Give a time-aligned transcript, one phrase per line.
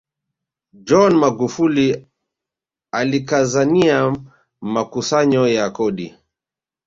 [0.73, 2.07] john magufuli
[2.91, 3.97] alikazania
[4.61, 6.15] makusanyo ya kodi